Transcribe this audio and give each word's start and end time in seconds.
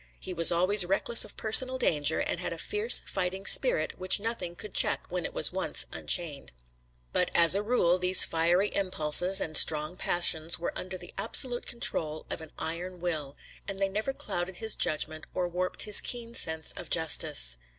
He 0.19 0.33
was 0.33 0.51
always 0.51 0.83
reckless 0.83 1.23
of 1.23 1.37
personal 1.37 1.77
danger, 1.77 2.19
and 2.21 2.39
had 2.39 2.51
a 2.51 2.57
fierce 2.57 2.99
fighting 3.05 3.45
spirit 3.45 3.99
which 3.99 4.19
nothing 4.19 4.55
could 4.55 4.73
check 4.73 5.05
when 5.11 5.25
it 5.25 5.31
was 5.35 5.51
once 5.51 5.85
unchained. 5.91 6.51
But 7.13 7.29
as 7.35 7.53
a 7.53 7.61
rule 7.61 7.99
these 7.99 8.25
fiery 8.25 8.73
impulses 8.73 9.39
and 9.39 9.55
strong 9.55 9.95
passions 9.97 10.57
were 10.57 10.73
under 10.75 10.97
the 10.97 11.13
absolute 11.19 11.67
control 11.67 12.25
of 12.31 12.41
an 12.41 12.51
iron 12.57 12.99
will, 12.99 13.37
and 13.67 13.77
they 13.77 13.89
never 13.89 14.11
clouded 14.11 14.55
his 14.55 14.73
judgment 14.73 15.27
or 15.35 15.47
warped 15.47 15.83
his 15.83 16.01
keen 16.01 16.33
sense 16.33 16.71
of 16.75 16.89
justice. 16.89 17.57